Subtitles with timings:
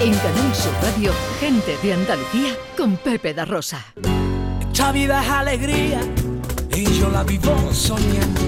[0.00, 3.84] En Canal Sur Radio, gente de Andalucía con Pepe da Rosa.
[4.60, 6.00] Esta vida es alegría
[6.72, 8.40] y yo la vivo soñando.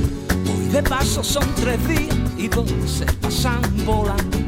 [0.49, 4.39] Hoy de paso son tres días y dos se pasan volando.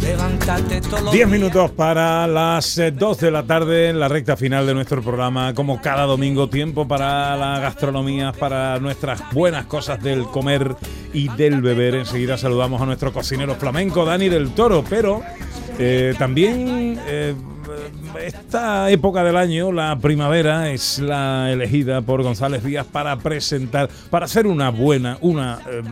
[0.00, 4.64] Levántate todos los minutos para las eh, 2 de la tarde en la recta final
[4.64, 5.54] de nuestro programa.
[5.54, 10.76] Como cada domingo, tiempo para la gastronomía, para nuestras buenas cosas del comer
[11.12, 11.96] y del beber.
[11.96, 15.22] Enseguida saludamos a nuestro cocinero flamenco, Dani del Toro, pero
[15.84, 17.34] eh, también eh,
[18.24, 24.26] esta época del año, la primavera, es la elegida por González Díaz para presentar, para
[24.26, 25.82] hacer una buena, una eh,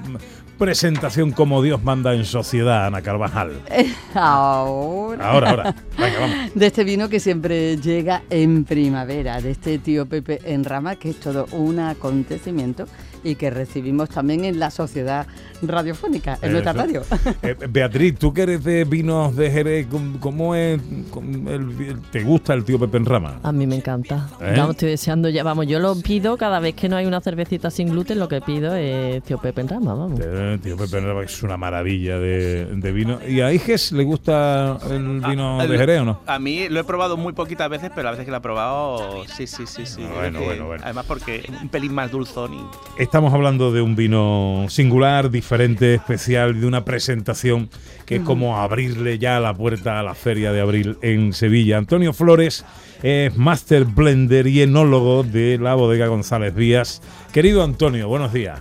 [0.61, 3.53] presentación como Dios manda en sociedad, Ana Carvajal.
[4.15, 5.31] Ahora.
[5.31, 5.75] Ahora, ahora.
[5.99, 6.37] Venga, vamos.
[6.55, 11.11] De este vino que siempre llega en primavera, de este tío Pepe en rama, que
[11.11, 12.85] es todo un acontecimiento
[13.23, 15.27] y que recibimos también en la sociedad
[15.63, 17.03] radiofónica, en nuestra radio.
[17.43, 20.81] Eh, Beatriz, tú que eres de vinos de Jerez, ¿cómo- ¿cómo es?
[21.11, 23.39] cómo el- ¿Te gusta el tío Pepe en rama?
[23.43, 24.29] A mí me encanta.
[24.41, 24.55] ¿Eh?
[24.57, 25.43] Vamos, estoy deseando ya.
[25.43, 28.41] Vamos, yo lo pido cada vez que no hay una cervecita sin gluten, lo que
[28.41, 30.21] pido es tío Pepe en rama, vamos.
[30.23, 33.19] Eh, tío Pepe es una maravilla de, de vino.
[33.29, 36.21] ¿Y a Iges le gusta el vino Ah, de Jerez o no?
[36.27, 39.25] A mí lo he probado muy poquitas veces, pero las veces que lo he probado,
[39.37, 40.03] sí, sí, sí, sí.
[40.07, 40.83] Ah, bueno, que- bueno, bueno.
[40.85, 42.61] Además porque es un pelín más dulzón y...
[42.99, 47.69] Estamos hablando de un vino singular, diferente, especial, de una presentación
[48.07, 51.79] que es como abrirle ya la puerta a la feria de abril en Sevilla.
[51.79, 52.65] Antonio Flores
[53.03, 57.01] es Master Blender y enólogo de la bodega González Díaz.
[57.33, 58.61] Querido Antonio, buenos días.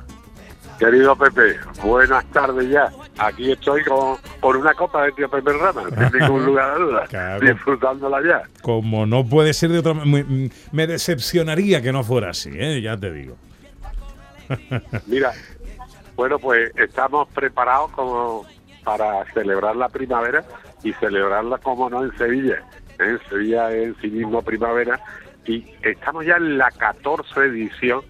[0.80, 2.90] Querido Pepe, buenas tardes ya.
[3.18, 7.06] Aquí estoy con, con una copa de tío Pepe Rama, sin ningún lugar de duda,
[7.10, 7.46] Claro.
[7.46, 8.44] disfrutándola ya.
[8.62, 12.82] Como no puede ser de otra manera, me, me decepcionaría que no fuera así, ¿eh?
[12.82, 13.36] ya te digo.
[15.08, 15.34] Mira,
[16.16, 18.46] bueno, pues estamos preparados como
[18.86, 20.46] para celebrar la primavera
[20.84, 22.64] y celebrarla como no en Sevilla.
[23.00, 24.98] En Sevilla es en sí mismo primavera
[25.46, 28.02] y estamos ya en la 14 edición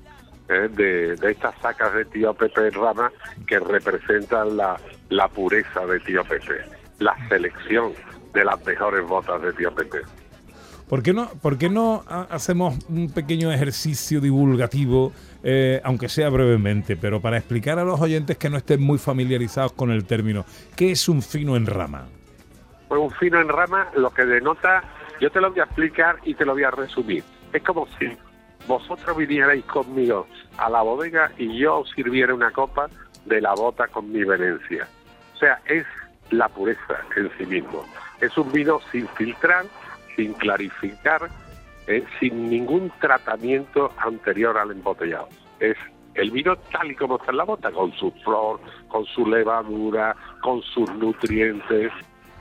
[0.50, 3.12] eh, de, de estas sacas de tío Pepe Rama
[3.48, 4.78] que representan la,
[5.10, 6.64] la pureza de tío Pepe,
[7.00, 7.94] la selección
[8.34, 10.00] de las mejores botas de tío Pepe.
[10.88, 16.30] ¿Por qué no, por qué no ha- hacemos un pequeño ejercicio divulgativo, eh, aunque sea
[16.30, 20.46] brevemente, pero para explicar a los oyentes que no estén muy familiarizados con el término,
[20.76, 22.08] ¿qué es un fino en rama?
[22.88, 24.84] Pues un fino en rama lo que denota,
[25.22, 27.24] yo te lo voy a explicar y te lo voy a resumir.
[27.54, 28.08] Es como si
[28.68, 30.28] vosotros vinierais conmigo
[30.58, 32.88] a la bodega y yo os sirviera una copa
[33.26, 34.88] de la bota con mi venencia.
[35.36, 35.86] O sea, es
[36.32, 37.84] la pureza en sí mismo.
[38.22, 39.66] Es un vino sin filtrar,
[40.16, 41.30] sin clarificar,
[41.88, 45.30] eh, sin ningún tratamiento anterior al embotellado.
[45.60, 45.78] Es
[46.16, 48.60] el vino tal y como está en la bota, con su flor,
[48.90, 51.92] con su levadura, con sus nutrientes,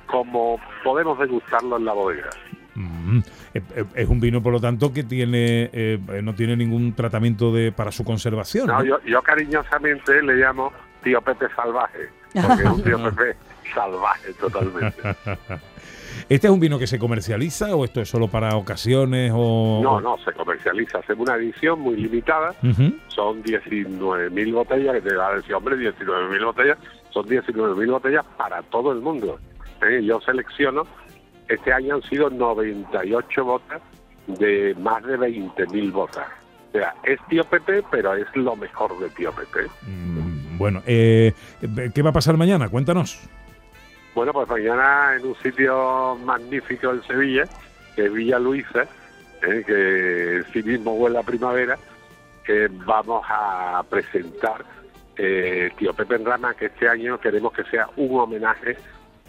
[0.06, 2.31] como podemos degustarlo en la bodega.
[3.09, 3.19] Mm,
[3.55, 7.53] eh, eh, es un vino, por lo tanto, que tiene eh, no tiene ningún tratamiento
[7.53, 8.67] de para su conservación.
[8.67, 8.85] No, ¿no?
[8.85, 13.37] yo, yo cariñosamente le llamo tío Pepe salvaje, porque es un tío Pepe
[13.75, 15.03] salvaje totalmente.
[16.29, 19.81] ¿Este es un vino que se comercializa o esto es solo para ocasiones o...?
[19.83, 22.95] No, no, se comercializa, hacemos una edición muy limitada, Ujú.
[23.09, 26.79] son 19.000 botellas, que te va a decir, hombre, 19.000 botellas,
[27.11, 29.39] son 19.000 botellas para todo el mundo.
[29.83, 30.03] ¿eh?
[30.05, 30.83] Yo selecciono,
[31.49, 33.83] este año han sido 98 botas
[34.27, 36.27] de más de 20.000 botas.
[36.69, 39.69] O sea, es tío Pepe, pero es lo mejor de tío Pepe.
[39.87, 41.33] Mm, bueno, eh,
[41.95, 42.69] ¿qué va a pasar mañana?
[42.69, 43.19] Cuéntanos.
[44.15, 47.45] Bueno, pues mañana en un sitio magnífico en Sevilla,
[47.95, 48.83] que es Villa Luisa,
[49.43, 49.63] ¿eh?
[49.67, 51.79] que en sí mismo huele a primavera,
[52.45, 54.65] que vamos a presentar
[55.17, 58.77] eh, Tío Pepe en Rama, que este año queremos que sea un homenaje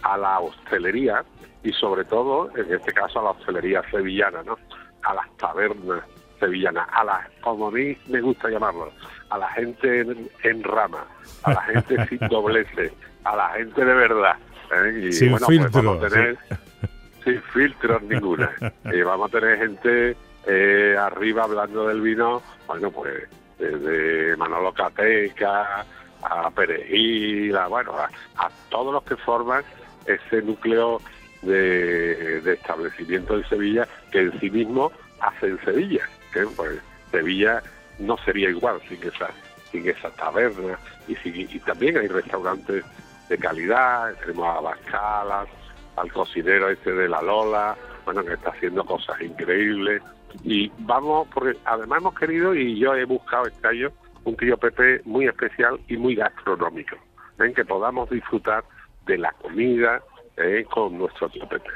[0.03, 1.23] a la hostelería
[1.63, 4.57] y sobre todo, en este caso, a la hostelería sevillana, ¿no?
[5.03, 6.03] A las tabernas
[6.39, 8.91] sevillanas, a las, como a mí me gusta llamarlo,
[9.29, 11.05] a la gente en, en rama,
[11.43, 12.93] a la gente sin dobleces,
[13.23, 14.37] a la gente de verdad.
[14.71, 15.07] ¿eh?
[15.07, 16.37] Y Sin bueno, pues vamos a tener
[17.23, 18.51] sin filtros ninguna.
[18.93, 20.15] y vamos a tener gente
[20.47, 23.27] eh, arriba hablando del vino, bueno, pues
[23.57, 25.85] desde Manolo Cateca
[26.21, 28.09] a Perejil, a, bueno, a,
[28.45, 29.63] a todos los que forman
[30.05, 31.01] ese núcleo
[31.41, 34.91] de, de establecimiento en Sevilla que en sí mismo
[35.21, 36.07] hace en Sevilla.
[36.33, 36.79] que, pues,
[37.11, 37.61] Sevilla
[37.99, 39.29] no sería igual sin esa,
[39.71, 42.85] sin esa taberna y, también hay restaurantes
[43.29, 45.47] de calidad, tenemos a Bascalas,
[45.95, 47.75] al cocinero este de la Lola,
[48.05, 50.01] bueno, que está haciendo cosas increíbles.
[50.43, 53.91] Y vamos, porque además hemos querido, y yo he buscado este año,
[54.23, 56.95] un tío Pepe muy especial y muy gastronómico,
[57.39, 58.63] en que podamos disfrutar
[59.09, 60.01] de la comida
[60.37, 61.69] eh, con nuestro tío Pepe.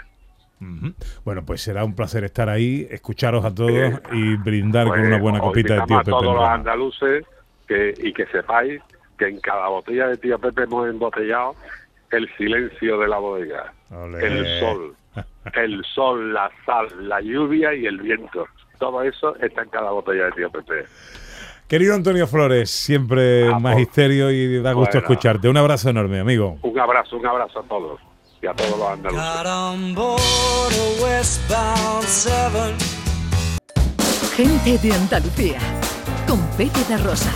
[0.62, 0.94] Ujú.
[1.26, 5.08] Bueno, pues será un placer estar ahí, escucharos a todos Eh, y brindar con Pues,
[5.08, 6.12] una buena os copita de tío a Pepe.
[6.12, 7.26] todos en los andaluces
[7.68, 8.82] que, y que sepáis
[9.18, 11.56] que en cada botella de tío Pepe hemos embotellado
[12.12, 13.74] el silencio de la bodega,
[14.22, 14.96] el sol,
[15.56, 18.48] el sol, la sal, la lluvia y el viento.
[18.80, 20.86] Todo eso está en cada botella de tío Pepe.
[21.74, 25.08] Querido Antonio Flores, siempre Ah, magisterio y da gusto Bueno.
[25.08, 25.50] escucharte.
[25.50, 26.60] Un abrazo enorme, amigo.
[26.62, 28.00] Un abrazo, un abrazo a todos
[28.44, 29.26] y a todos los andaluces.
[34.36, 35.58] Gente de Andalucía.
[36.28, 37.32] Con Pepe da Rosa.